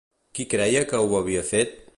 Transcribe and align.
Qui 0.39 0.45
creia 0.53 0.81
que 0.93 1.03
ho 1.05 1.15
havia 1.21 1.47
fet? 1.55 1.81